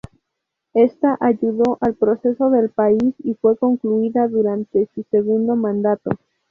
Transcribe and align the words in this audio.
Esta 0.73 1.15
ayudó 1.19 1.77
al 1.79 1.93
progreso 1.93 2.49
del 2.49 2.71
país 2.71 3.13
y 3.19 3.35
fue 3.35 3.55
concluida 3.55 4.27
durante 4.27 4.89
su 4.95 5.03
segundo 5.11 5.55
mandato. 5.55 6.09